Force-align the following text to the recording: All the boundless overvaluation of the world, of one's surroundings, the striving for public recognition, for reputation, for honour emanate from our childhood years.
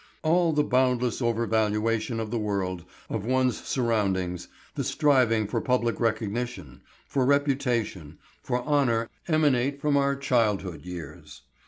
All 0.23 0.51
the 0.51 0.63
boundless 0.63 1.21
overvaluation 1.21 2.19
of 2.19 2.31
the 2.31 2.39
world, 2.39 2.85
of 3.07 3.23
one's 3.23 3.63
surroundings, 3.63 4.47
the 4.73 4.83
striving 4.83 5.45
for 5.45 5.61
public 5.61 5.99
recognition, 5.99 6.81
for 7.07 7.23
reputation, 7.23 8.17
for 8.41 8.63
honour 8.63 9.11
emanate 9.27 9.79
from 9.79 9.97
our 9.97 10.15
childhood 10.15 10.85
years. 10.87 11.43